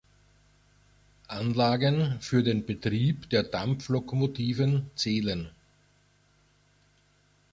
Anlagen 1.27 2.17
für 2.21 2.41
den 2.41 2.65
Betrieb 2.65 3.29
der 3.29 3.43
Dampflokomotiven 3.43 4.89
zählen. 4.95 5.51